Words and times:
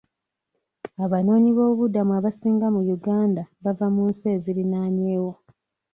Abanoonyiboobubudamu 1.05 2.11
abasinga 2.19 2.67
mu 2.75 2.81
Uganda 2.95 3.41
bava 3.63 3.87
mu 3.95 4.03
nsi 4.09 4.25
eziriraanyeewo. 4.35 5.31